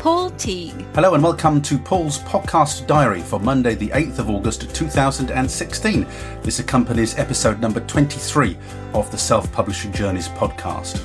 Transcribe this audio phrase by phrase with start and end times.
[0.00, 0.86] Paul Teague.
[0.94, 6.06] Hello and welcome to Paul's podcast diary for Monday, the 8th of August 2016.
[6.40, 8.56] This accompanies episode number 23
[8.94, 11.04] of the Self Publishing Journeys podcast.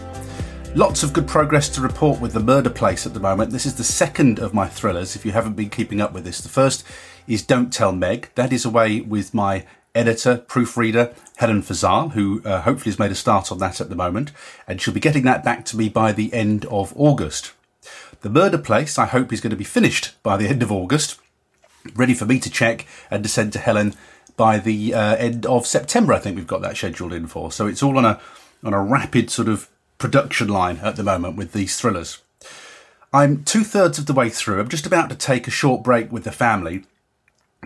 [0.76, 3.52] Lots of good progress to report with The Murder Place at the moment.
[3.52, 6.40] This is the second of my thrillers, if you haven't been keeping up with this.
[6.40, 6.86] The first
[7.28, 8.30] is Don't Tell Meg.
[8.36, 13.16] That is away with my editor, proofreader, Helen Fazal, who uh, hopefully has made a
[13.16, 14.32] start on that at the moment,
[14.70, 17.52] and she'll be getting that back to me by the end of August.
[18.26, 21.20] The Murder Place, I hope, is going to be finished by the end of August,
[21.94, 23.94] ready for me to check and to send to Helen
[24.36, 26.12] by the uh, end of September.
[26.12, 27.52] I think we've got that scheduled in for.
[27.52, 28.20] So it's all on a
[28.64, 29.70] on a rapid sort of
[30.00, 32.24] production line at the moment with these thrillers.
[33.14, 34.60] I'm two thirds of the way through.
[34.60, 36.84] I'm just about to take a short break with the family.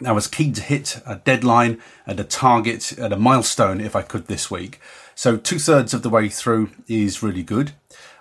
[0.06, 4.02] I was keen to hit a deadline and a target and a milestone if I
[4.02, 4.82] could this week.
[5.16, 7.72] So two thirds of the way through is really good.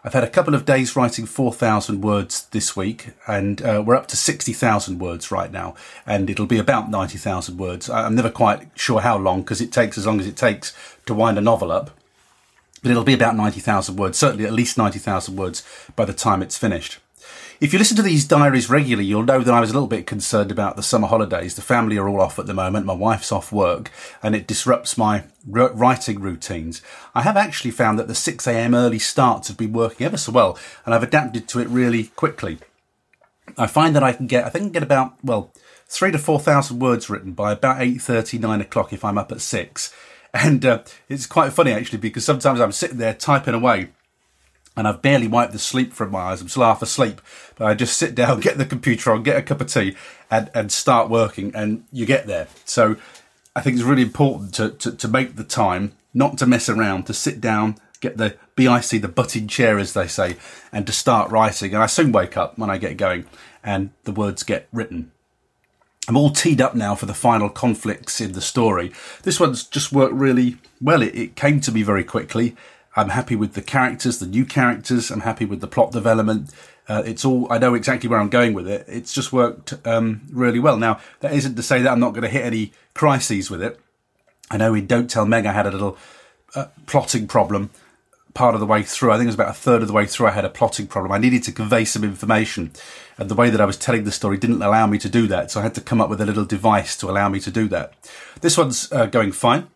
[0.04, 4.06] I've had a couple of days writing 4,000 words this week, and uh, we're up
[4.08, 5.74] to 60,000 words right now,
[6.06, 7.91] and it'll be about 90,000 words.
[7.91, 10.72] I'm never quite sure how long because it takes as long as it takes
[11.06, 11.91] to wind a novel up,
[12.80, 15.64] but it'll be about 90,000 words, certainly at least 90,000 words
[15.96, 16.98] by the time it's finished.
[17.60, 20.06] If you listen to these diaries regularly, you'll know that I was a little bit
[20.06, 21.56] concerned about the summer holidays.
[21.56, 22.86] The family are all off at the moment.
[22.86, 23.90] My wife's off work
[24.22, 26.82] and it disrupts my writing routines.
[27.16, 30.56] I have actually found that the 6am early starts have been working ever so well
[30.86, 32.58] and I've adapted to it really quickly.
[33.56, 35.52] I find that I can get, I think I can get about, well,
[35.88, 39.92] three to 4,000 words written by about 8.30, 9 o'clock if I'm up at six.
[40.32, 43.88] And uh, it's quite funny actually because sometimes I'm sitting there typing away
[44.78, 46.41] and I've barely wiped the sleep from my eyes.
[46.41, 47.21] I'm still half asleep,
[47.56, 49.97] but I just sit down, get the computer on, get a cup of tea,
[50.31, 52.47] and, and start working, and you get there.
[52.65, 52.94] So
[53.56, 57.06] I think it's really important to, to, to make the time, not to mess around,
[57.06, 60.37] to sit down, get the BIC, the butting chair, as they say,
[60.71, 61.75] and to start writing.
[61.75, 63.25] And I soon wake up when I get going,
[63.65, 65.10] and the words get written.
[66.06, 68.93] I'm all teed up now for the final conflicts in the story.
[69.25, 71.03] This one's just worked really well.
[71.03, 72.55] It, it came to me very quickly
[72.98, 75.10] I'm happy with the characters, the new characters.
[75.10, 76.53] I'm happy with the plot development.
[76.88, 78.84] Uh, it's all, I know exactly where I'm going with it.
[78.88, 80.76] It's just worked um, really well.
[80.76, 83.78] Now, that isn't to say that I'm not going to hit any crises with it.
[84.50, 85.97] I know in Don't Tell Meg I had a little
[86.56, 87.70] uh, plotting problem
[88.34, 89.12] part of the way through.
[89.12, 90.88] I think it was about a third of the way through I had a plotting
[90.88, 91.12] problem.
[91.12, 92.72] I needed to convey some information.
[93.16, 95.53] And the way that I was telling the story didn't allow me to do that.
[95.53, 97.69] So I had to come up with a little device to allow me to do
[97.69, 97.94] that.
[98.41, 99.69] This one's uh, going fine.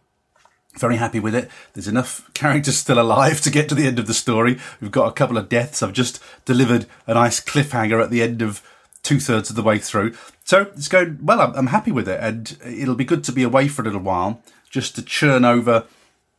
[0.78, 1.50] Very happy with it.
[1.74, 4.58] There's enough characters still alive to get to the end of the story.
[4.80, 5.82] We've got a couple of deaths.
[5.82, 8.62] I've just delivered a nice cliffhanger at the end of
[9.02, 10.14] two thirds of the way through.
[10.44, 11.40] So it's going well.
[11.40, 14.00] I'm, I'm happy with it, and it'll be good to be away for a little
[14.00, 14.40] while
[14.70, 15.84] just to churn over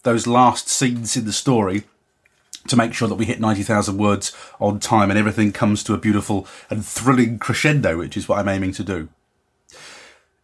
[0.04, 1.84] those last scenes in the story
[2.68, 5.98] to make sure that we hit 90,000 words on time and everything comes to a
[5.98, 9.10] beautiful and thrilling crescendo, which is what I'm aiming to do.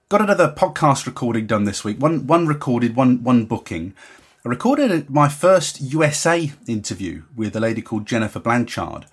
[0.09, 1.99] Got another podcast recording done this week.
[1.99, 3.93] One one recorded, one one booking.
[4.43, 9.05] I recorded my first USA interview with a lady called Jennifer Blanchard,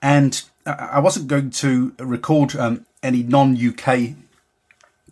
[0.00, 4.10] and I wasn't going to record um, any non-UK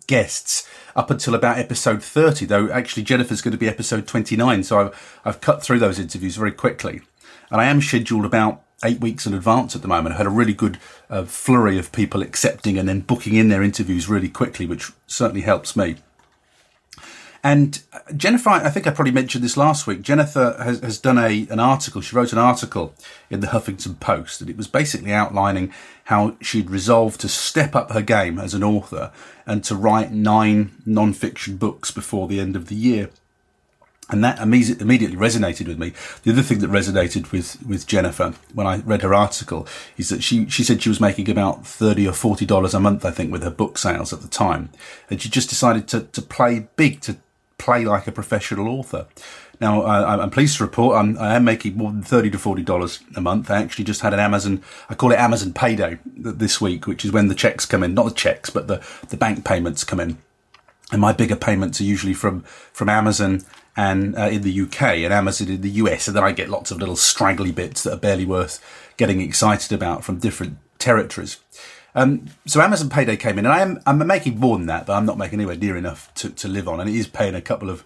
[0.07, 0.65] guests
[0.95, 5.19] up until about episode 30, though actually Jennifer's going to be episode 29, so I've,
[5.25, 7.01] I've cut through those interviews very quickly.
[7.51, 10.15] And I am scheduled about eight weeks in advance at the moment.
[10.15, 10.77] I had a really good
[11.09, 15.41] uh, flurry of people accepting and then booking in their interviews really quickly, which certainly
[15.41, 15.97] helps me.
[17.45, 20.01] And uh, Jennifer, I think I probably mentioned this last week.
[20.01, 21.99] Jennifer has, has done a an article.
[21.99, 22.95] She wrote an article
[23.29, 25.73] in the Huffington Post, and it was basically outlining
[26.05, 29.11] how she'd resolved to step up her game as an author
[29.45, 33.09] and to write nine non-fiction books before the end of the year
[34.09, 35.93] and that immediately resonated with me.
[36.23, 39.65] The other thing that resonated with, with Jennifer when I read her article
[39.97, 43.11] is that she, she said she was making about 30 or $40 a month, I
[43.11, 44.69] think, with her book sales at the time.
[45.09, 47.17] And she just decided to, to play big, to
[47.57, 49.07] play like a professional author.
[49.61, 53.15] Now, I, I'm pleased to report I'm, I am making more than 30 to $40
[53.15, 53.49] a month.
[53.49, 57.13] I actually just had an Amazon, I call it Amazon payday this week, which is
[57.13, 60.17] when the checks come in, not the checks, but the, the bank payments come in.
[60.91, 62.41] And my bigger payments are usually from,
[62.73, 63.43] from Amazon
[63.75, 66.71] and uh, in the UK and Amazon in the US, and then I get lots
[66.71, 68.63] of little straggly bits that are barely worth
[68.97, 71.39] getting excited about from different territories.
[71.95, 74.93] Um, so Amazon Payday came in, and I am I'm making more than that, but
[74.93, 77.41] I'm not making anywhere near enough to, to live on, and it is paying a
[77.41, 77.83] couple of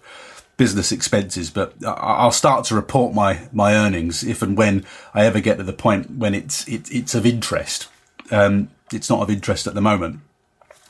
[0.58, 5.40] business expenses, but I'll start to report my, my earnings if and when I ever
[5.40, 7.88] get to the point when it's, it, it's of interest.
[8.30, 10.20] Um, it's not of interest at the moment.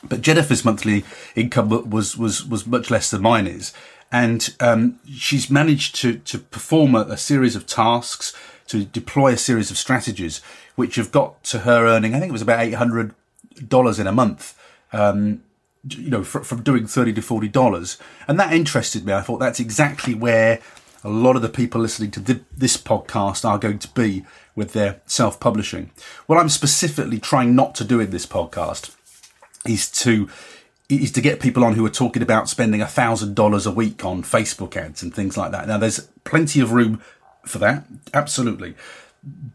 [0.03, 1.05] But Jennifer's monthly
[1.35, 3.71] income was, was, was much less than mine is.
[4.11, 8.33] And, um, she's managed to, to perform a, a series of tasks,
[8.67, 10.41] to deploy a series of strategies,
[10.75, 14.57] which have got to her earning, I think it was about $800 in a month.
[14.93, 15.43] Um,
[15.87, 17.97] you know, fr- from doing 30 to $40.
[18.27, 19.13] And that interested me.
[19.13, 20.59] I thought that's exactly where
[21.03, 24.25] a lot of the people listening to th- this podcast are going to be
[24.55, 25.91] with their self publishing.
[26.27, 28.95] What I'm specifically trying not to do in this podcast
[29.65, 30.29] is to
[30.89, 34.03] is to get people on who are talking about spending a thousand dollars a week
[34.03, 35.67] on Facebook ads and things like that.
[35.67, 37.01] Now there's plenty of room
[37.45, 38.75] for that, absolutely.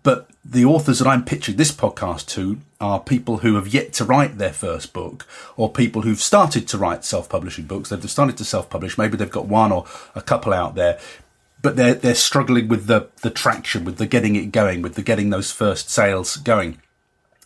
[0.03, 4.05] But the authors that I'm pitching this podcast to are people who have yet to
[4.05, 5.27] write their first book
[5.57, 7.89] or people who've started to write self-publishing books.
[7.89, 8.99] They've started to self-publish.
[8.99, 11.01] Maybe they've got one or a couple out there,
[11.63, 15.03] but they're, they're struggling with the, the traction, with the getting it going, with the
[15.03, 16.79] getting those first sales going.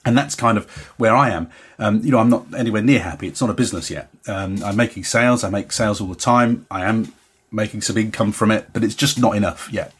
[0.04, 1.50] And that's kind of where I am.
[1.78, 3.28] Um, you know, I'm not anywhere near happy.
[3.28, 4.08] It's not a business yet.
[4.26, 5.44] Um, I'm making sales.
[5.44, 6.66] I make sales all the time.
[6.70, 7.12] I am
[7.50, 9.92] making some income from it, but it's just not enough yet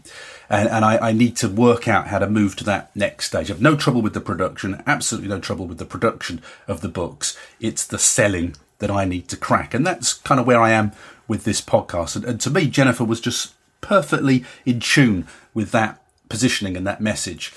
[0.51, 3.51] and, and I, I, need to work out how to move to that next stage.
[3.51, 7.37] I've no trouble with the production, absolutely no trouble with the production of the books.
[7.61, 10.93] It's the selling that I need to crack, and that's kind of where I am
[11.27, 12.17] with this podcast.
[12.17, 17.01] And, and to me, Jennifer was just perfectly in tune with that positioning and that
[17.01, 17.53] message.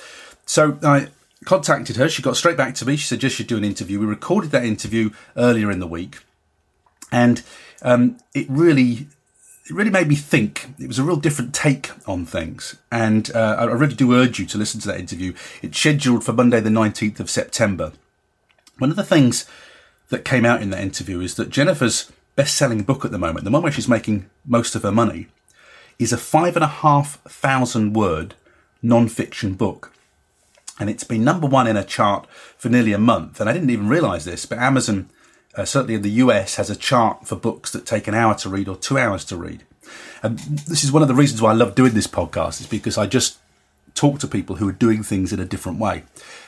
[0.46, 1.08] So I
[1.46, 2.10] contacted her.
[2.10, 2.96] She got straight back to me.
[2.96, 6.20] She said, "Just should do an interview." We recorded that interview earlier in the week,
[7.12, 7.42] and
[7.82, 9.08] um, it really
[9.72, 10.70] it really made me think.
[10.80, 12.76] It was a real different take on things.
[12.92, 15.34] And uh, I really do urge you to listen to that interview.
[15.62, 17.94] It's scheduled for Monday, the 19th of September.
[18.80, 19.46] One of the things
[20.10, 23.46] that came out in that interview is that Jennifer's best selling book at the moment,
[23.46, 25.28] the one where she's making most of her money,
[26.00, 28.36] is a five and a half thousand word
[28.82, 29.94] non fiction book.
[30.82, 33.40] And it's been number one in a chart for nearly a month.
[33.40, 35.10] And I didn't even realize this, but Amazon
[35.56, 38.50] uh, certainly in the US, has a chart for books that take an hour to
[38.50, 39.64] read or two hours to read.
[40.24, 42.98] And this is one of the reasons why I love doing this podcast, is because
[42.98, 43.40] I just
[43.94, 46.04] talk to people who are doing things in a different way.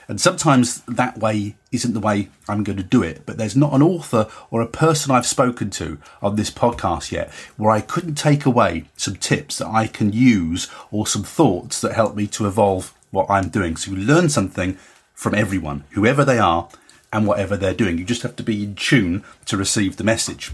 [0.08, 3.74] And sometimes that way isn't the way I'm going to do it, but there's not
[3.74, 8.16] an author or a person I've spoken to on this podcast yet where I couldn't
[8.16, 12.48] take away some tips that I can use or some thoughts that help me to
[12.48, 13.78] evolve what I'm doing.
[13.78, 14.78] So you learn something
[15.14, 16.68] from everyone, whoever they are,
[17.14, 17.98] and whatever they're doing.
[17.98, 20.52] You just have to be in tune to receive the message.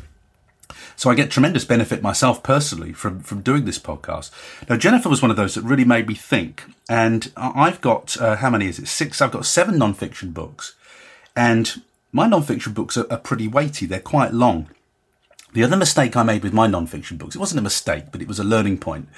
[0.98, 4.32] So I get tremendous benefit myself personally from, from doing this podcast.
[4.70, 6.66] Now, Jennifer was one of those that really made me think.
[6.90, 8.88] And I've got, uh, how many is it?
[8.90, 9.22] Six.
[9.22, 10.76] I've got seven nonfiction books.
[11.38, 11.82] And
[12.12, 13.86] my nonfiction books are, are pretty weighty.
[13.86, 14.70] They're quite long.
[15.54, 18.28] The other mistake I made with my nonfiction books, it wasn't a mistake, but it
[18.28, 19.10] was a learning point,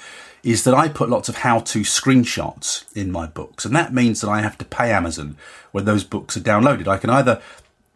[0.42, 3.64] is that I put lots of how to screenshots in my books.
[3.64, 5.36] And that means that I have to pay Amazon
[5.72, 6.88] when those books are downloaded.
[6.88, 7.40] I can either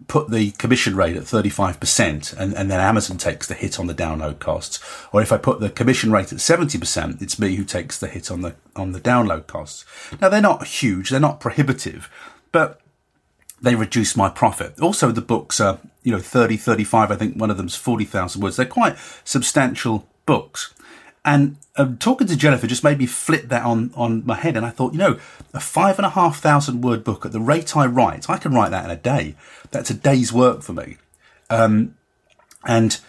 [0.08, 3.94] put the commission rate at 35% and, and then Amazon takes the hit on the
[3.94, 4.78] download costs.
[5.12, 8.30] Or if I put the commission rate at 70%, it's me who takes the hit
[8.30, 9.84] on the, on the download costs.
[10.20, 11.08] Now they're not huge.
[11.08, 12.10] They're not prohibitive,
[12.52, 12.80] but
[13.60, 14.78] they reduce my profit.
[14.80, 17.10] Also, the books are, you know, 30, 35.
[17.10, 18.56] I think one of them's 40,000 words.
[18.56, 20.74] They're quite substantial books.
[21.24, 24.56] And um, talking to Jennifer just made me flip that on, on my head.
[24.56, 25.18] And I thought, you know,
[25.52, 28.54] a five and a half thousand word book at the rate I write, I can
[28.54, 29.34] write that in a day.
[29.72, 30.98] That's a day's work for me.
[31.50, 31.96] Um,
[32.64, 33.00] and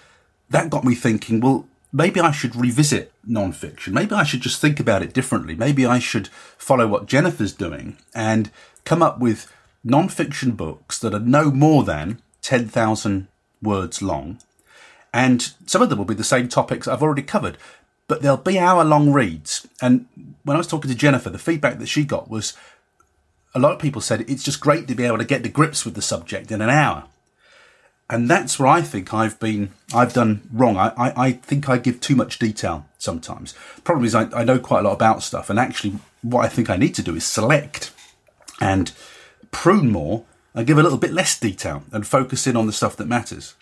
[0.49, 3.93] that got me thinking, well, maybe I should revisit nonfiction.
[3.93, 5.55] Maybe I should just think about it differently.
[5.55, 8.49] Maybe I should follow what Jennifer's doing and
[8.83, 9.51] come up with
[9.87, 13.27] nonfiction books that are no more than 10,000
[13.61, 14.39] words long.
[15.13, 17.57] And some of them will be the same topics I've already covered
[18.07, 19.67] but they'll be hour long reads.
[19.81, 20.07] And
[20.43, 22.53] when I was talking to Jennifer, the feedback that she got was
[23.53, 25.83] a lot of people said it's just great to be able to get to grips
[25.83, 27.03] with the subject in an hour.
[28.09, 30.77] And that's where I think I've been, I've done wrong.
[30.77, 33.53] I, I, I think I give too much detail sometimes.
[33.83, 35.49] Problem is I, I know quite a lot about stuff.
[35.49, 37.91] And actually, what I think I need to do is select
[38.61, 38.93] and
[39.57, 40.23] prune more
[40.53, 43.55] and give a little bit less detail and focus in on the stuff that matters.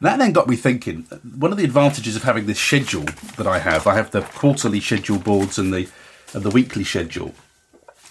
[0.00, 1.02] That then got me thinking.
[1.36, 4.80] One of the advantages of having this schedule that I have, I have the quarterly
[4.80, 5.88] schedule boards and the
[6.32, 7.34] and the weekly schedule.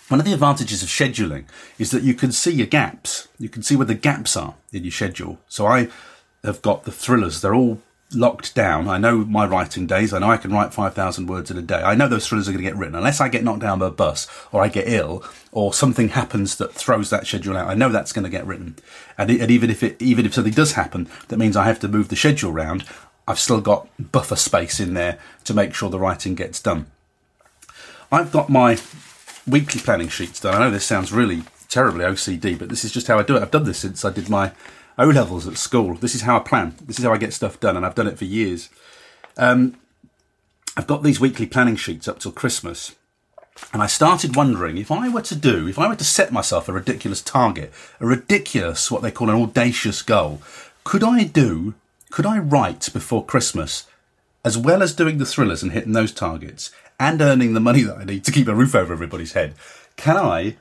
[0.10, 1.46] One of the advantages of scheduling
[1.80, 3.30] is that you can see your gaps.
[3.39, 5.39] You can see where the gaps are in your schedule.
[5.48, 5.88] So I
[6.44, 7.42] have got the thrillers.
[7.42, 7.82] They're all
[8.15, 8.88] locked down.
[8.88, 10.13] I know my writing days.
[10.13, 11.82] I know I can write 5,000 words in a day.
[11.82, 12.96] I know those thrillers are going to get written.
[12.96, 16.58] Unless I get knocked down by a bus or I get ill or something happens
[16.58, 18.75] that throws that schedule out, I know that's going to get written.
[19.17, 21.88] And, and even if it, even if something does happen, that means I have to
[21.88, 22.86] move the schedule around.
[23.27, 26.88] I've still got buffer space in there to make sure the writing gets done.
[28.12, 28.79] I've got my
[29.48, 30.55] weekly planning sheets done.
[30.55, 33.41] I know this sounds really terribly OCD, but this is just how I do it.
[33.41, 34.51] I've done this since I did my
[34.98, 35.96] O levels at school.
[35.96, 36.76] This is how I plan.
[36.86, 38.70] This is how I get stuff done, and I've done it for years.
[39.38, 39.78] Um,
[40.78, 42.96] I've got these weekly planning sheets up till Christmas,
[43.72, 46.68] and I started wondering if I were to do, if I were to set myself
[46.68, 50.42] a ridiculous target, a ridiculous, what they call an audacious goal,
[50.84, 51.76] could I do,
[52.12, 53.88] could I write before Christmas,
[54.44, 57.98] as well as doing the thrillers and hitting those targets, and earning the money that
[57.98, 59.54] I need to keep a roof over everybody's head?
[59.96, 60.56] Can I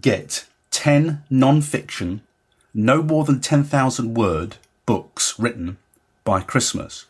[0.00, 2.22] get 10 non fiction,
[2.72, 5.78] no more than 10,000 word books written
[6.24, 7.06] by Christmas?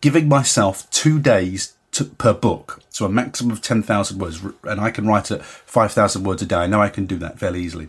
[0.00, 4.90] Giving myself two days to, per book, so a maximum of 10,000 words, and I
[4.90, 6.56] can write at 5,000 words a day.
[6.56, 7.88] I know I can do that fairly easily.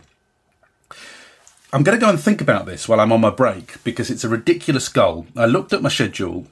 [1.72, 4.24] I'm going to go and think about this while I'm on my break because it's
[4.24, 5.26] a ridiculous goal.
[5.36, 6.46] I looked at my schedule,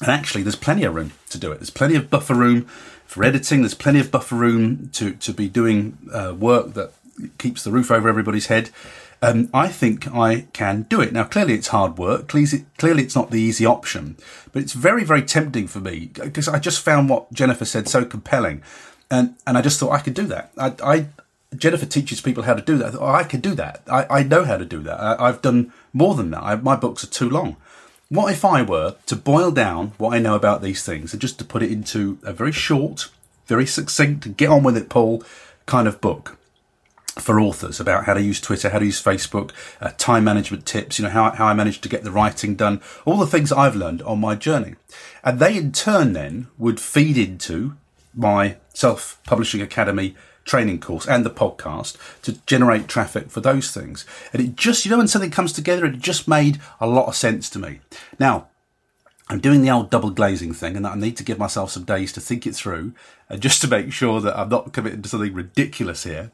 [0.00, 1.60] and actually, there's plenty of room to do it.
[1.60, 2.66] There's plenty of buffer room
[3.06, 3.62] for editing.
[3.62, 6.92] There's plenty of buffer room to to be doing uh, work that
[7.38, 8.70] keeps the roof over everybody's head.
[9.22, 11.12] Um, I think I can do it.
[11.12, 12.28] Now, clearly it's hard work.
[12.28, 14.16] Clearly it's not the easy option,
[14.52, 18.04] but it's very, very tempting for me because I just found what Jennifer said so
[18.04, 18.62] compelling.
[19.10, 20.50] And, and I just thought I could do that.
[20.58, 21.06] I, I
[21.56, 22.86] Jennifer teaches people how to do that.
[22.86, 23.82] I, thought, oh, I could do that.
[23.90, 25.00] I, I know how to do that.
[25.00, 26.42] I, have done more than that.
[26.42, 27.56] I, my books are too long.
[28.08, 31.38] What if I were to boil down what I know about these things and just
[31.38, 33.08] to put it into a very short,
[33.46, 35.22] very succinct, get on with it, Paul
[35.66, 36.36] kind of book?
[37.18, 40.98] For authors about how to use Twitter, how to use Facebook, uh, time management tips,
[40.98, 43.76] you know, how, how I managed to get the writing done, all the things I've
[43.76, 44.74] learned on my journey.
[45.22, 47.76] And they in turn then would feed into
[48.14, 54.04] my self publishing academy training course and the podcast to generate traffic for those things.
[54.32, 57.16] And it just, you know, when something comes together, it just made a lot of
[57.16, 57.80] sense to me.
[58.18, 58.48] Now,
[59.30, 62.12] I'm doing the old double glazing thing and I need to give myself some days
[62.12, 62.92] to think it through
[63.28, 66.30] and just to make sure that I'm not committing to something ridiculous here.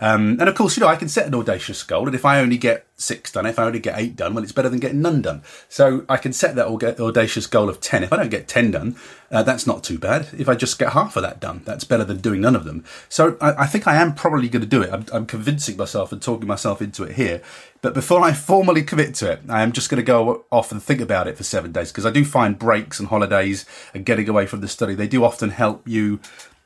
[0.00, 2.40] Um, and of course, you know, I can set an audacious goal, and if I
[2.40, 5.00] only get six done, if I only get eight done, well, it's better than getting
[5.00, 5.42] none done.
[5.68, 8.02] So I can set that audacious goal of 10.
[8.02, 8.96] If I don't get 10 done,
[9.30, 10.28] uh, that's not too bad.
[10.36, 12.84] If I just get half of that done, that's better than doing none of them.
[13.08, 14.92] So I, I think I am probably going to do it.
[14.92, 17.40] I'm, I'm, convincing myself and talking myself into it here.
[17.82, 20.82] But before I formally commit to it, I am just going to go off and
[20.82, 23.64] think about it for seven days because I do find breaks and holidays
[23.94, 26.18] and getting away from the study, they do often help you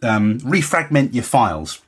[0.03, 1.82] um, defragment your files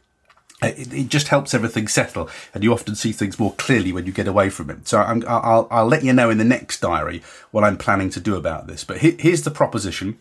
[0.64, 4.06] Uh, it, it, just helps everything settle, and you often see things more clearly when
[4.06, 4.88] you get away from it.
[4.88, 8.20] So i will I'll let you know in the next diary what I'm planning to
[8.20, 8.84] do about this.
[8.84, 10.18] But he, here's the proposition: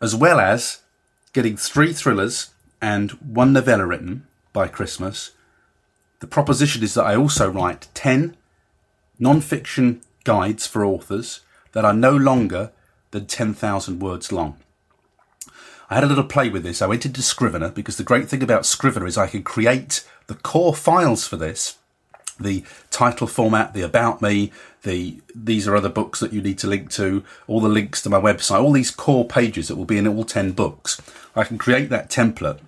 [0.00, 0.80] as well as
[1.32, 2.50] getting three thrillers
[2.82, 5.32] and one novella written by Christmas,
[6.18, 8.36] the proposition is that I also write ten
[9.18, 11.40] non-fiction guides for authors
[11.72, 12.72] that are no longer
[13.12, 14.56] than ten thousand words long.
[15.90, 16.80] I had a little play with this.
[16.80, 20.36] I went into Scrivener because the great thing about Scrivener is I can create the
[20.36, 21.76] core files for this
[22.40, 24.50] the title format, the about me,
[24.82, 28.10] the these are other books that you need to link to, all the links to
[28.10, 31.00] my website, all these core pages that will be in all 10 books.
[31.36, 32.60] I can create that template.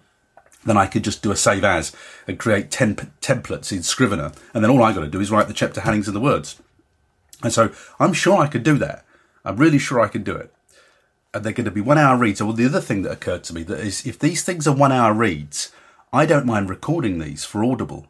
[0.64, 1.93] Then I could just do a save as
[2.29, 4.31] and create 10 p- templates in Scrivener.
[4.55, 6.61] And then all I got to do is write the chapter headings and the words.
[7.43, 9.05] And so I'm sure I could do that.
[9.45, 10.55] I'm really sure I could do it
[11.35, 12.43] and they're going to be one hour reads.
[12.43, 14.93] Well, the other thing that occurred to me that is if these things are one
[14.93, 15.73] hour reads,
[16.12, 18.07] I don't mind recording these for Audible.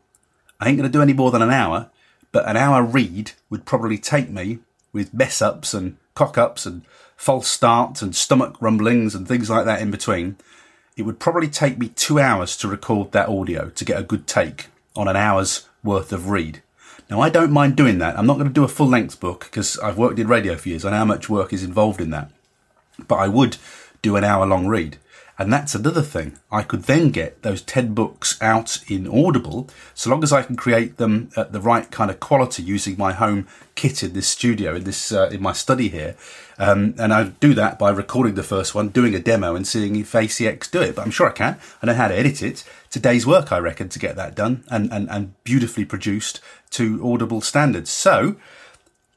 [0.61, 1.91] I ain't going to do any more than an hour,
[2.33, 4.59] but an hour read would probably take me
[4.93, 6.83] with mess ups and cock ups and
[7.17, 10.37] false starts and stomach rumblings and things like that in between.
[10.97, 14.27] It would probably take me two hours to record that audio to get a good
[14.27, 16.63] take on an hour's worth of read.
[17.09, 18.19] Now, I don't mind doing that.
[18.19, 20.69] I'm not going to do a full length book because I've worked in radio for
[20.69, 20.85] years.
[20.85, 22.31] I know how much work is involved in that
[23.09, 23.57] but I would
[24.01, 24.99] do an hour long read.
[25.39, 26.39] And that's another thing.
[26.51, 30.57] I could then get those 10 books out in Audible, so long as I can
[30.57, 34.77] create them at the right kind of quality using my home kit in this studio,
[34.77, 36.17] in this, uh, in my study here.
[36.59, 39.97] Um, and I do that by recording the first one, doing a demo and seeing
[39.97, 40.95] if ACX do it.
[40.95, 41.59] But I'm sure I can.
[41.83, 42.63] I know how to edit it.
[42.91, 46.41] Today's work, I reckon, to get that done and, and, and beautifully produced
[46.71, 47.91] to Audible standards.
[47.91, 48.37] So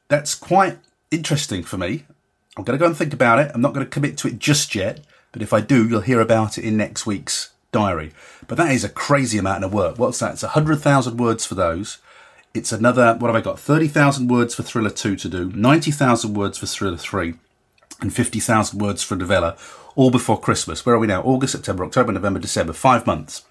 [0.08, 0.78] that's quite
[1.10, 2.06] interesting for me.
[2.56, 3.50] I'm going to go and think about it.
[3.54, 5.00] I'm not going to commit to it just yet,
[5.32, 8.12] but if I do, you'll hear about it in next week's diary.
[8.46, 9.98] But that is a crazy amount of work.
[9.98, 10.32] What's that?
[10.32, 11.98] It's 100,000 words for those.
[12.54, 13.60] It's another, what have I got?
[13.60, 17.34] 30,000 words for Thriller 2 to do, 90,000 words for Thriller 3,
[18.00, 19.56] and 50,000 words for Novella,
[19.94, 20.86] all before Christmas.
[20.86, 21.22] Where are we now?
[21.22, 22.72] August, September, October, November, December.
[22.72, 23.44] Five months.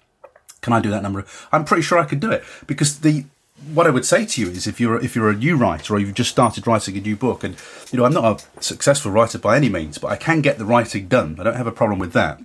[0.60, 1.24] Can I do that number?
[1.52, 3.26] I'm pretty sure I could do it because the
[3.72, 5.98] what I would say to you is if you're if you're a new writer or
[5.98, 7.56] you've just started writing a new book, and
[7.90, 10.64] you know I'm not a successful writer by any means, but I can get the
[10.64, 11.36] writing done.
[11.38, 12.42] I don't have a problem with that.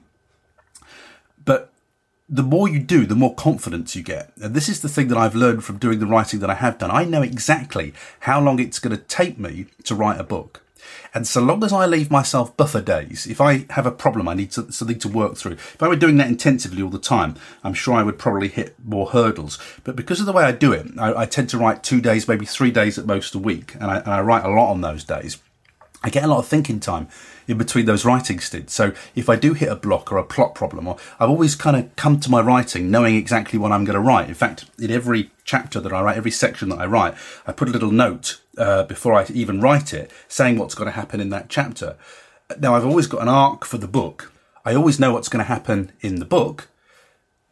[1.44, 1.72] But
[2.30, 4.32] the more you do, the more confidence you get.
[4.42, 6.78] And this is the thing that I've learned from doing the writing that I have
[6.78, 6.90] done.
[6.90, 10.62] I know exactly how long it's going to take me to write a book.
[11.14, 14.34] And so long as I leave myself buffer days, if I have a problem I
[14.34, 17.36] need to, something to work through, if I were doing that intensively all the time,
[17.64, 19.58] I'm sure I would probably hit more hurdles.
[19.84, 22.28] But because of the way I do it, I, I tend to write two days,
[22.28, 24.82] maybe three days at most a week, and I, and I write a lot on
[24.82, 25.38] those days.
[26.04, 27.10] I get a lot of thinking time
[27.52, 28.74] in between those writing stints.
[28.74, 31.76] So if I do hit a block or a plot problem, or I've always kind
[31.76, 34.30] of come to my writing knowing exactly what I'm going to write.
[34.30, 37.14] In fact, in every chapter that I write, every section that I write,
[37.46, 40.96] I put a little note uh, before I even write it saying what's going to
[40.96, 41.98] happen in that chapter.
[42.58, 44.32] Now I've always got an arc for the book.
[44.64, 46.70] I always know what's going to happen in the book,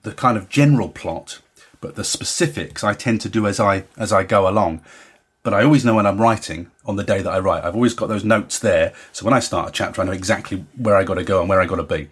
[0.04, 1.42] the kind of general plot,
[1.82, 4.82] but the specifics I tend to do as I as I go along
[5.44, 7.64] but I always know when I'm writing on the day that I write.
[7.64, 8.94] I've always got those notes there.
[9.14, 11.50] So when I start a chapter, I know exactly where I got to go and
[11.50, 12.10] where I got to be.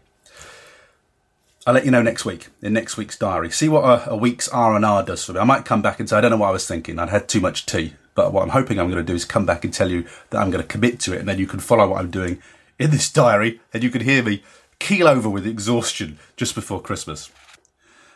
[1.66, 3.52] I'll let you know next week in next week's diary.
[3.52, 5.40] See what a, a week's R and R does for me.
[5.40, 6.98] I might come back and say I don't know what I was thinking.
[6.98, 9.46] I'd had too much tea, but what I'm hoping I'm going to do is come
[9.46, 11.60] back and tell you that I'm going to commit to it, and then you can
[11.60, 12.42] follow what I'm doing
[12.80, 14.44] in this diary, and you can hear me
[14.80, 17.32] keel over with exhaustion just before Christmas.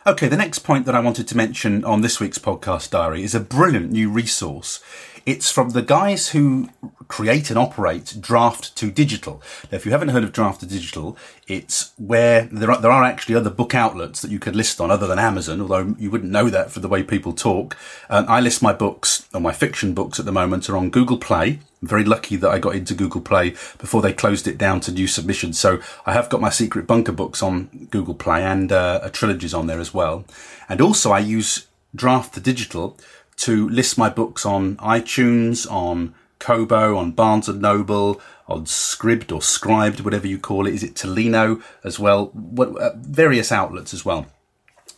[0.04, 3.36] Okay, the next point that I wanted to mention on this week's podcast diary is
[3.36, 4.80] a brilliant new resource.
[5.24, 6.68] It's from the guys who
[7.06, 9.42] create and operate Draft to Digital.
[9.70, 13.04] Now, if you haven't heard of Draft to Digital, it's where there are, there are
[13.04, 16.32] actually other book outlets that you could list on other than Amazon, although you wouldn't
[16.32, 17.76] know that for the way people talk.
[18.08, 21.18] Um, I list my books, or my fiction books at the moment, are on Google
[21.18, 21.60] Play.
[21.82, 24.92] I'm very lucky that I got into Google Play before they closed it down to
[24.92, 25.58] new submissions.
[25.58, 29.54] So I have got my Secret Bunker books on Google Play and uh, a trilogy's
[29.54, 30.24] on there as well.
[30.68, 32.96] And also I use Draft to Digital
[33.36, 39.40] to list my books on iTunes, on Kobo, on Barnes and Noble, on Scribd or
[39.40, 40.74] Scribed, whatever you call it.
[40.74, 42.32] Is it Tolino as well?
[42.58, 44.26] Uh, various outlets as well.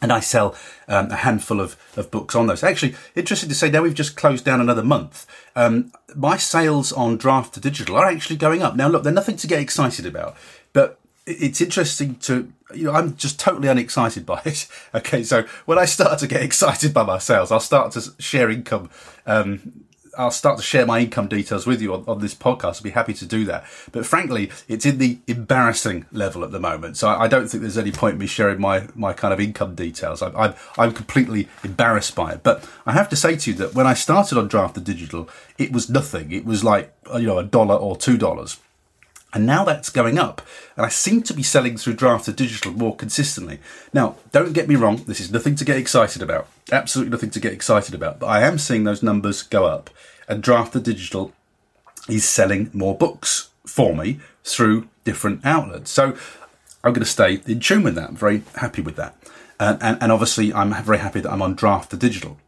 [0.03, 0.55] And I sell
[0.89, 2.63] um, a handful of, of books on those.
[2.63, 5.27] Actually, interesting to say, now we've just closed down another month.
[5.57, 8.77] Um, my sales on Draft to Digital are actually going up.
[8.77, 10.37] Now, look, they're nothing to get excited about,
[10.75, 15.79] but it's interesting to you know i'm just totally unexcited by it okay so when
[15.79, 18.91] i start to get excited by my sales i'll start to share income
[19.27, 19.85] um,
[20.19, 22.77] I'll start to share my income details with you on, on, this podcast.
[22.77, 23.65] I'll be happy to do that.
[23.93, 26.97] But frankly, it's in the embarrassing level at the moment.
[26.97, 29.41] So I, I don't think there's any point in me sharing my, my kind of
[29.41, 30.23] income details.
[30.23, 32.43] I, I'm, I'm completely embarrassed by it.
[32.43, 35.29] But I have to say to you that when I started on Draft to Digital,
[35.59, 36.33] it was nothing.
[36.33, 38.59] It was like, you know, a dollar or two dollars.
[39.35, 40.41] And now that's going up.
[40.77, 43.59] And I seem to be selling through Draft to Digital more consistently.
[43.93, 46.47] Now, don't get me wrong, this is nothing to get excited about.
[46.71, 48.21] Absolutely nothing to get excited about.
[48.21, 49.91] But I am seeing those numbers go up.
[50.29, 51.33] And Draft to Digital
[52.09, 55.91] is selling more books for me through different outlets.
[55.91, 56.17] So
[56.85, 58.11] I'm going to stay in tune with that.
[58.11, 59.17] I'm very happy with that.
[59.59, 62.39] And, and, and obviously, I'm very happy that I'm on Draft to Digital.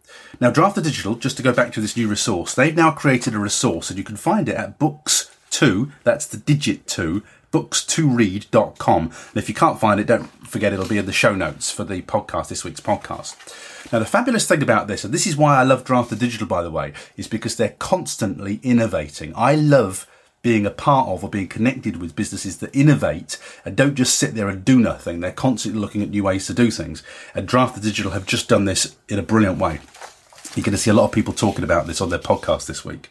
[0.40, 3.34] Now, Draft to Digital, just to go back to this new resource, they've now created
[3.34, 9.02] a resource and you can find it at books 2, that's the digit 2, books2read.com.
[9.04, 11.82] And if you can't find it, don't forget it'll be in the show notes for
[11.82, 13.90] the podcast, this week's podcast.
[13.90, 16.46] Now, the fabulous thing about this, and this is why I love Draft to Digital,
[16.46, 19.32] by the way, is because they're constantly innovating.
[19.34, 20.06] I love
[20.42, 24.34] being a part of or being connected with businesses that innovate and don't just sit
[24.34, 25.20] there and do nothing.
[25.20, 27.02] They're constantly looking at new ways to do things.
[27.34, 29.80] And Draft to Digital have just done this in a brilliant way.
[30.54, 32.84] You're going to see a lot of people talking about this on their podcast this
[32.84, 33.10] week.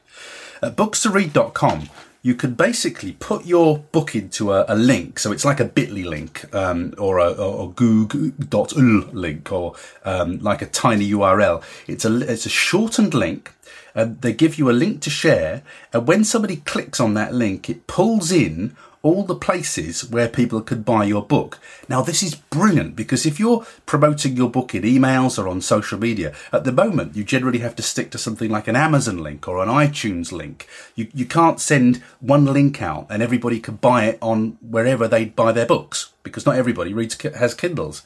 [0.62, 1.90] At books2read.com,
[2.26, 5.20] you can basically put your book into a, a link.
[5.20, 10.64] So it's like a bit.ly link, um, or a, or goo.gl link, or, um, like
[10.64, 11.62] a tiny URL.
[11.86, 13.54] It's a, it's a shortened link.
[13.94, 15.62] And they give you a link to share.
[15.94, 20.60] And when somebody clicks on that link, it pulls in all the places where people
[20.62, 21.60] could buy your book.
[21.88, 26.00] Now, this is brilliant because if you're promoting your book in emails or on social
[26.00, 29.48] media, at the moment, you generally have to stick to something like an Amazon link
[29.48, 30.68] or an iTunes link.
[30.96, 35.26] You, you can't send one link out and everybody can buy it on wherever they
[35.26, 38.02] buy their books because not everybody reads, has Kindles.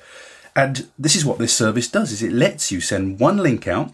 [0.53, 3.93] And this is what this service does is it lets you send one link out.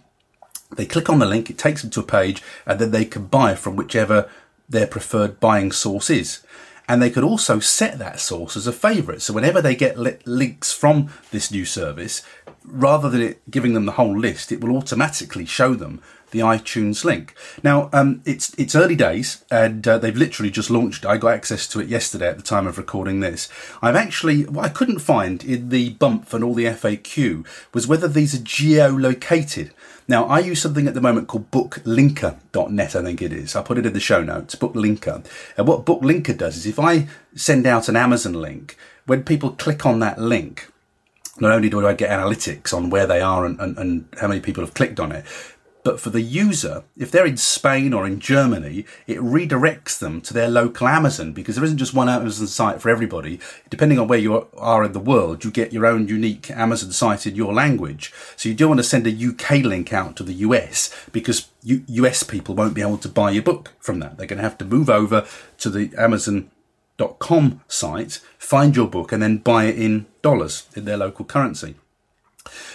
[0.76, 3.28] They click on the link, it takes them to a page, and then they can
[3.28, 4.28] buy from whichever
[4.68, 6.42] their preferred buying source is
[6.88, 9.22] and they could also set that source as a favorite.
[9.22, 12.22] So whenever they get li- links from this new service,
[12.64, 17.06] rather than it giving them the whole list, it will automatically show them the iTunes
[17.06, 17.34] link.
[17.64, 21.06] Now, um, it's it's early days, and uh, they've literally just launched.
[21.06, 23.48] I got access to it yesterday at the time of recording this.
[23.82, 28.08] I've actually what I couldn't find in the bump and all the FAQ was whether
[28.08, 29.72] these are geo-located.
[30.08, 33.56] Now, I use something at the moment called booklinker.net, I think it is.
[33.56, 35.24] I'll put it in the show notes, Booklinker.
[35.58, 39.86] And what Booklinker does is if I send out an Amazon link, when people click
[39.86, 40.72] on that link,
[41.40, 44.40] not only do I get analytics on where they are and, and, and how many
[44.40, 45.26] people have clicked on it,
[45.86, 50.34] but for the user, if they're in Spain or in Germany, it redirects them to
[50.34, 53.40] their local Amazon because there isn't just one Amazon site for everybody.
[53.70, 57.28] Depending on where you are in the world, you get your own unique Amazon site
[57.28, 58.12] in your language.
[58.36, 62.24] So you do want to send a UK link out to the US because US
[62.24, 64.18] people won't be able to buy your book from that.
[64.18, 65.28] They're going to have to move over
[65.60, 70.98] to the Amazon.com site, find your book, and then buy it in dollars in their
[70.98, 71.76] local currency.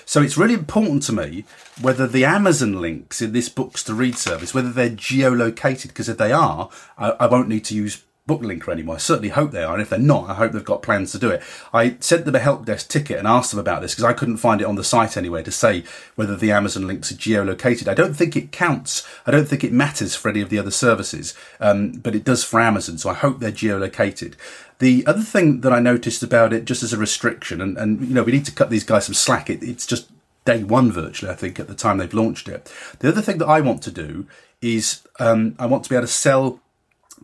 [0.04, 1.44] So it's really important to me
[1.80, 6.18] whether the Amazon links in this books to read service, whether they're geolocated, because if
[6.18, 8.96] they are, I, I won't need to use Booklinker anymore.
[8.96, 11.18] I certainly hope they are, and if they're not, I hope they've got plans to
[11.18, 11.42] do it.
[11.72, 14.36] I sent them a help desk ticket and asked them about this because I couldn't
[14.36, 17.88] find it on the site anywhere to say whether the Amazon links are geolocated.
[17.88, 19.06] I don't think it counts.
[19.26, 22.44] I don't think it matters for any of the other services, um, but it does
[22.44, 22.98] for Amazon.
[22.98, 24.34] So I hope they're geolocated.
[24.78, 28.14] The other thing that I noticed about it, just as a restriction, and, and you
[28.14, 29.50] know, we need to cut these guys some slack.
[29.50, 30.10] It, it's just
[30.44, 32.72] day one virtually, I think, at the time they've launched it.
[33.00, 34.26] The other thing that I want to do
[34.62, 36.60] is um, I want to be able to sell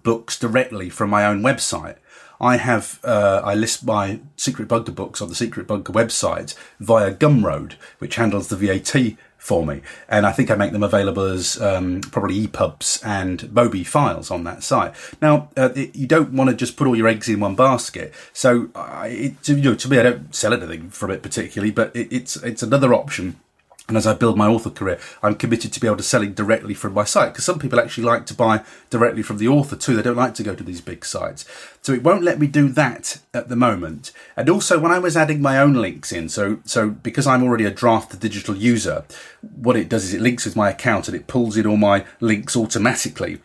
[0.02, 1.96] books directly from my own website.
[2.40, 7.14] I have uh, I list my Secret Bunker books on the Secret Bunker website via
[7.14, 11.60] Gumroad, which handles the VAT for me, and I think I make them available as
[11.60, 14.92] um, probably EPUBs and Mobi files on that site.
[15.22, 18.12] Now, uh, it, you don't want to just put all your eggs in one basket,
[18.32, 21.94] so I, it, you know, to me, I don't sell anything from it particularly, but
[21.94, 23.40] it, it's it's another option
[23.88, 26.74] and as I build my author career, I'm committed to be able to selling directly
[26.74, 29.94] from my site because some people actually like to buy directly from the author too.
[29.94, 31.44] They don't like to go to these big sites.
[31.82, 34.10] So it won't let me do that at the moment.
[34.36, 37.64] And also when I was adding my own links in, so, so because I'm already
[37.64, 39.04] a draft digital user,
[39.40, 42.04] what it does is it links with my account and it pulls in all my
[42.20, 43.40] links automatically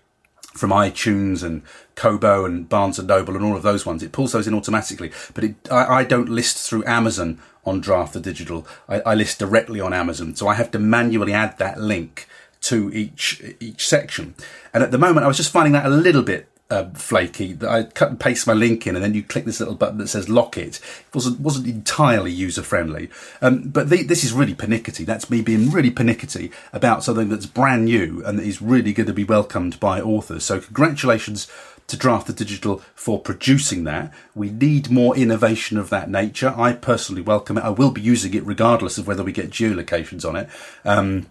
[0.54, 1.64] from iTunes and
[1.96, 4.04] Kobo and Barnes and Noble and all of those ones.
[4.04, 8.14] It pulls those in automatically, but it, I, I don't list through Amazon on Draft
[8.14, 8.68] to Digital.
[8.90, 12.28] I, I list directly on Amazon, so I have to manually add that link
[12.62, 14.36] to each each section.
[14.74, 17.54] And at the moment, I was just finding that a little bit uh, flaky.
[17.54, 19.98] That I cut and paste my link in, and then you click this little button
[20.00, 20.78] that says lock it.
[20.78, 23.10] It wasn't wasn't entirely user friendly.
[23.42, 25.04] Um, but the, this is really pernickety.
[25.04, 29.08] That's me being really pernickety about something that's brand new and that is really going
[29.08, 30.46] to be welcomed by authors.
[30.46, 31.48] So congratulations
[31.88, 34.14] to Draft to Digital for producing that.
[34.34, 36.54] We need more innovation of that nature.
[36.56, 37.64] I personally welcome it.
[37.66, 40.50] I will be using it regardless of whether we get geolocations on it.
[40.86, 41.28] Um,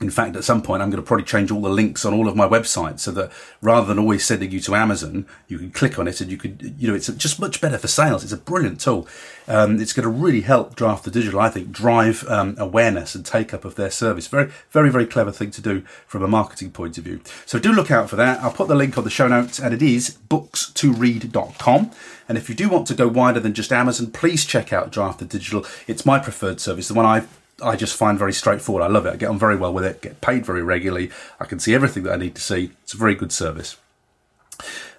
[0.00, 2.26] in fact, at some point, I'm going to probably change all the links on all
[2.26, 5.98] of my websites so that rather than always sending you to Amazon, you can click
[5.98, 8.24] on it and you could, you know, it's just much better for sales.
[8.24, 9.06] It's a brilliant tool.
[9.46, 13.26] Um, it's going to really help Draft to Digital, I think, drive um, awareness and
[13.26, 14.26] take up of their service.
[14.26, 17.20] Very, very, very clever thing to do from a marketing point of view.
[17.44, 18.42] So do look out for that.
[18.42, 21.90] I'll put the link on the show notes and it is books2read.com.
[22.26, 25.18] And if you do want to go wider than just Amazon, please check out Draft
[25.18, 25.66] to Digital.
[25.86, 28.82] It's my preferred service, the one I've I just find very straightforward.
[28.82, 29.12] I love it.
[29.12, 31.10] I get on very well with it, get paid very regularly.
[31.38, 32.72] I can see everything that I need to see.
[32.82, 33.76] It's a very good service.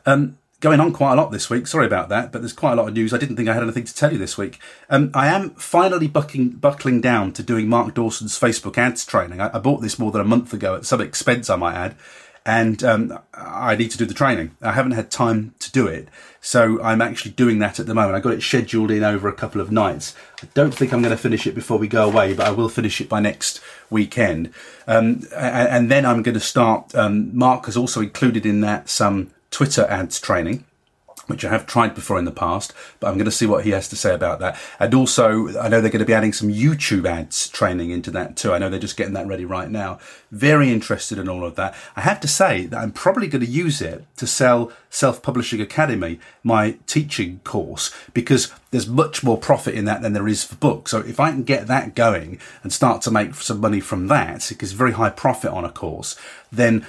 [0.06, 1.68] Um, going on quite a lot this week.
[1.68, 3.14] Sorry about that, but there's quite a lot of news.
[3.14, 4.60] I didn't think I had anything to tell you this week.
[4.90, 9.42] Um, I am finally bucking, buckling down to doing Mark Dawson's Facebook ads training.
[9.42, 11.96] I, I, bought this more than a month ago at some expense, I might add,
[12.46, 14.56] and um, I need to do the training.
[14.62, 16.08] I haven't had time to do it.
[16.42, 18.16] So I'm actually doing that at the moment.
[18.16, 20.16] I got it scheduled in over a couple of nights.
[20.42, 22.70] I don't think I'm going to finish it before we go away, but I will
[22.70, 24.52] finish it by next weekend.
[24.88, 26.96] Um, and, and, then I'm going to start.
[26.96, 30.66] Um, Mark has also included in that some Twitter ads training
[31.32, 33.72] which I have tried before in the past, but I'm going to see what he
[33.72, 34.60] has to say about that.
[34.80, 38.36] And also, I know they're going to be adding some YouTube ads training into that
[38.36, 38.54] too.
[38.54, 40.00] I know they're just getting that ready right now.
[40.30, 41.74] Very interested in all of that.
[41.96, 45.62] I have to say that I'm probably going to use it to sell Self Publishing
[45.62, 50.56] Academy, my teaching course, because there's much more profit in that than there is for
[50.56, 50.92] books.
[50.92, 54.46] So if I can get that going and start to make some money from that,
[54.50, 56.18] because it's very high profit on a course,
[56.52, 56.86] then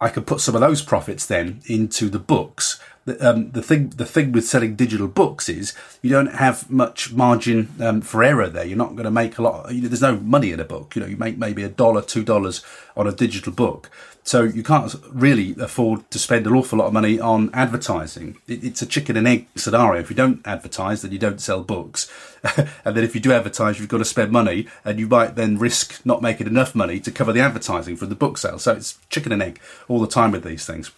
[0.00, 2.80] I could put some of those profits then into the books
[3.20, 7.68] um, the thing the thing with selling digital books is you don't have much margin
[7.80, 8.64] um, for error there.
[8.64, 9.72] You're not going to make a lot.
[9.72, 10.94] You know, there's no money in a book.
[10.94, 12.64] You know, you make maybe a dollar, two dollars
[12.96, 13.90] on a digital book.
[14.28, 18.36] So you can't really afford to spend an awful lot of money on advertising.
[18.46, 20.02] It, it's a chicken and egg scenario.
[20.02, 22.12] If you don't advertise, then you don't sell books.
[22.56, 25.56] and then if you do advertise, you've got to spend money and you might then
[25.56, 28.58] risk not making enough money to cover the advertising for the book sale.
[28.58, 30.90] So it's chicken and egg all the time with these things.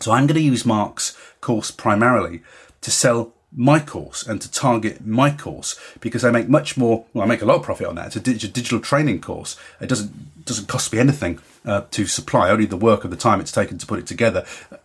[0.00, 2.42] So I'm going to use Mark's course primarily
[2.82, 7.06] to sell my course and to target my course because I make much more.
[7.14, 8.14] Well, I make a lot of profit on that.
[8.14, 9.56] It's a digital training course.
[9.80, 13.40] It doesn't doesn't cost me anything uh, to supply, only the work of the time
[13.40, 14.44] it's taken to put it together.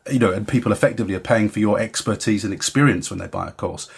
[0.10, 3.47] You know, and people effectively are paying for your expertise and experience when they buy
[3.47, 3.89] a course.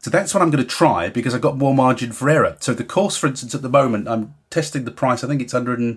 [0.00, 2.56] So that's what I'm going to try because I've got more margin for error.
[2.60, 5.24] So the course, for instance, at the moment, I'm testing the price.
[5.24, 5.96] I think it's 100 and,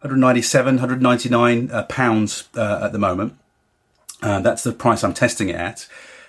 [0.00, 3.36] 197, 199 uh, pounds uh, at the moment.
[4.22, 5.86] Uh, that's the price I'm testing it at.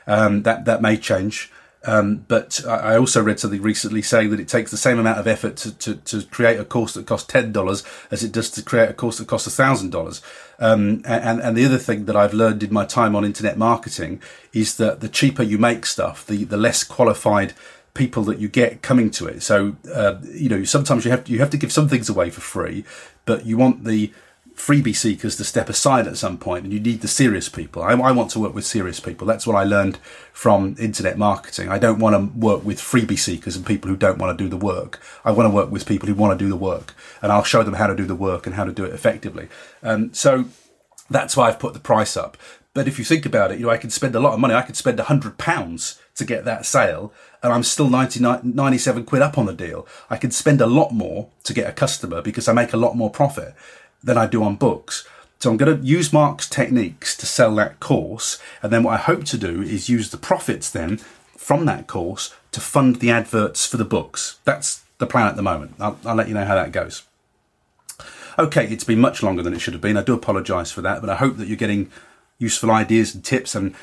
[0.07, 1.51] Um, that that may change.
[1.85, 5.27] Um, but I also read something recently saying that it takes the same amount of
[5.27, 8.61] effort to, to, to create a course that costs ten dollars as it does to
[8.61, 10.21] create a course that costs thousand um, dollars.
[10.59, 14.21] And and the other thing that I've learned in my time on internet marketing
[14.51, 17.53] is that the cheaper you make stuff, the the less qualified
[17.93, 19.41] people that you get coming to it.
[19.41, 22.29] So uh, you know sometimes you have to, you have to give some things away
[22.29, 22.83] for free,
[23.25, 24.11] but you want the
[24.59, 27.81] freebie seekers to step aside at some point and you need the serious people.
[27.81, 29.25] I, I, want to work with serious people.
[29.25, 29.97] That's what I learned
[30.33, 31.69] from internet marketing.
[31.69, 34.49] I don't want to work with freebie seekers and people who don't want to do
[34.49, 35.01] the work.
[35.23, 37.63] I want to work with people who want to do the work and I'll show
[37.63, 39.47] them how to do the work and how to do it effectively.
[39.81, 40.45] Um, so
[41.09, 42.35] that's why I've put the price up.
[42.73, 44.53] But if you think about it, you know, I could spend a lot of money.
[44.53, 49.05] I could spend a hundred pounds to get that sale and I'm still 99, 97
[49.05, 49.87] quid up on the deal.
[50.09, 52.97] I could spend a lot more to get a customer because I make a lot
[52.97, 53.55] more profit
[54.03, 55.07] than I do on books.
[55.39, 58.39] So I'm going to use Mark's techniques to sell that course.
[58.61, 60.97] And then what I hope to do is use the profits then
[61.37, 64.39] from that course to fund the adverts for the books.
[64.43, 65.75] That's the plan at the moment.
[65.79, 67.03] I'll, I'll let you know how that goes.
[68.37, 69.97] Okay, it's been much longer than it should have been.
[69.97, 71.91] I do apologise for that, but I hope that you're getting
[72.37, 73.75] useful ideas and tips and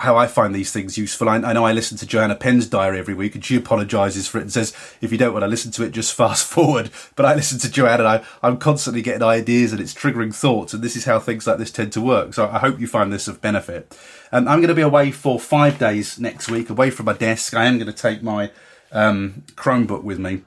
[0.00, 1.28] how I find these things useful.
[1.28, 4.38] I, I, know I listen to Joanna Penn's diary every week, and she apologises for
[4.38, 6.90] it and says, if you don't want to listen to it, just fast forward.
[7.14, 10.72] But I listen to Joanna, and I, I'm constantly getting ideas, and it's triggering thoughts,
[10.72, 12.34] and this is how things like this tend to work.
[12.34, 13.96] So I hope you find this of benefit.
[14.32, 17.54] Um, I'm going to be away for five days next week, away from my desk.
[17.54, 18.50] I am going to take my
[18.92, 20.42] um, Chromebook with me,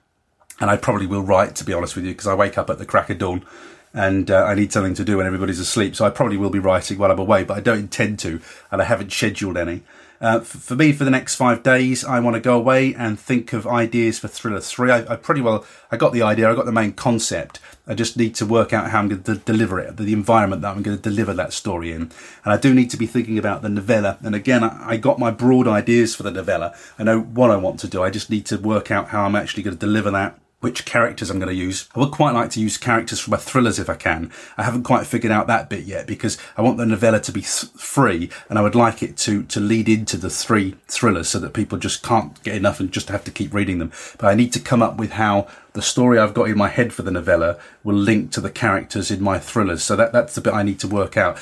[0.60, 2.80] and I probably will write, to be honest with you, because I wake up at
[2.80, 3.46] the crack of dawn
[3.94, 5.96] and uh, I need something to do when everybody's asleep.
[5.96, 8.40] So I probably will be writing while I'm away, but I don't intend to,
[8.72, 9.84] and I haven't scheduled any.
[10.22, 13.54] Uh, for me, for the next five days, I want to go away and think
[13.54, 14.92] of ideas for Thriller 3.
[14.92, 17.62] I, I, pretty well, I got the idea, I got the main concept.
[17.88, 20.76] I just need to work out how I'm going to deliver it, the environment that
[20.76, 22.12] I'm going to deliver that story in.
[22.44, 24.18] And I do need to be thinking about the novella.
[24.22, 26.76] And again, I, I got my broad ideas for the novella.
[27.00, 28.04] I know what I want to do.
[28.04, 31.30] I just need to work out how I'm actually going to deliver that which characters
[31.30, 31.88] I'm going to use.
[31.96, 34.32] I would quite like to use characters from my thrillers if I can.
[34.58, 37.42] I haven't quite figured out that bit yet because I want the novella to be
[37.42, 41.40] th- free and I would like it to, to lead into the three thrillers so
[41.40, 43.92] that people just can't get enough and just have to keep reading them.
[44.18, 46.92] But I need to come up with how the story I've got in my head
[46.92, 49.84] for the novella will link to the characters in my thrillers.
[49.84, 51.40] So that, that's the bit I need to work out.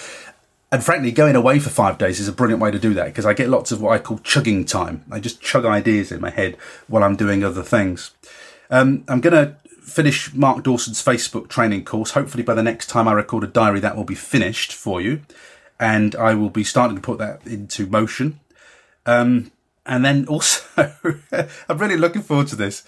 [0.69, 3.25] And frankly, going away for five days is a brilliant way to do that because
[3.25, 5.05] I get lots of what I call chugging time.
[5.09, 8.11] I just chug ideas in my head while I'm doing other things.
[8.69, 12.11] Um, I'm going to finish Mark Dawson's Facebook training course.
[12.11, 15.21] Hopefully, by the next time I record a diary, that will be finished for you.
[15.79, 18.39] And I will be starting to put that into motion.
[19.05, 19.51] Um,
[19.85, 20.63] and then also,
[21.69, 22.83] I'm really looking forward to this.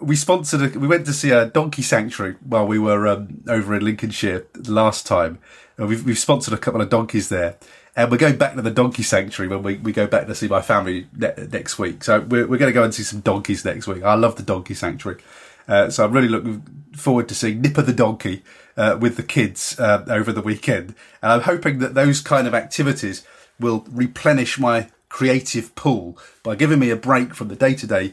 [0.00, 3.74] We sponsored, a, we went to see a donkey sanctuary while we were um, over
[3.74, 5.38] in Lincolnshire last time.
[5.78, 7.56] We've, we've sponsored a couple of donkeys there
[7.96, 10.48] and we're going back to the donkey sanctuary when we, we go back to see
[10.48, 12.02] my family ne- next week.
[12.02, 14.02] So we're, we're going to go and see some donkeys next week.
[14.02, 15.20] I love the donkey sanctuary.
[15.68, 18.42] Uh, so I'm really looking forward to seeing Nipper the donkey
[18.76, 20.94] uh, with the kids uh, over the weekend.
[21.22, 23.24] And I'm hoping that those kind of activities
[23.60, 28.12] will replenish my creative pool by giving me a break from the day to day,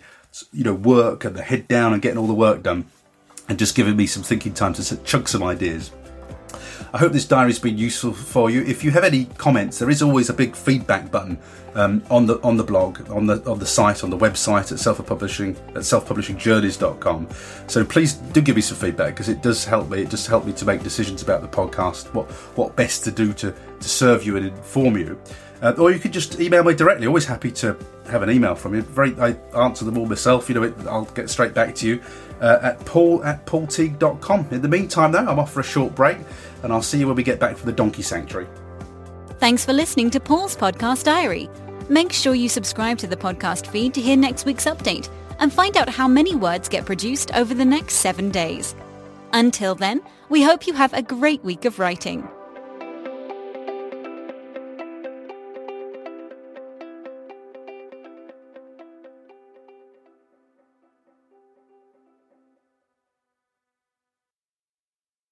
[0.54, 2.86] you know, work and the head down and getting all the work done
[3.50, 5.92] and just giving me some thinking time to chug some ideas.
[6.94, 8.64] I hope this diary's been useful for you.
[8.64, 11.40] If you have any comments, there is always a big feedback button
[11.74, 14.80] um, on the on the blog, on the on the site, on the website at
[14.80, 17.30] self publishing at selfpublishingjourneys.com.
[17.68, 20.02] So please do give me some feedback because it does help me.
[20.02, 23.32] It does help me to make decisions about the podcast, what what best to do
[23.34, 25.18] to to serve you and inform you.
[25.62, 27.06] Uh, or you could just email me directly.
[27.08, 27.78] Always happy to
[28.10, 28.82] have an email from you.
[28.82, 30.50] Very, I answer them all myself.
[30.50, 32.02] You know, it, I'll get straight back to you
[32.42, 34.48] uh, at paul at paulteague.com.
[34.52, 36.18] In the meantime, though, I'm off for a short break
[36.64, 38.48] and I'll see you when we get back from the Donkey Sanctuary.
[39.40, 41.50] Thanks for listening to Paul's Podcast Diary.
[41.90, 45.76] Make sure you subscribe to the podcast feed to hear next week's update and find
[45.76, 48.76] out how many words get produced over the next seven days.
[49.34, 52.28] Until then, we hope you have a great week of writing.